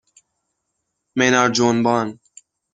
منار 1.17 1.49
جنبان 1.51 2.19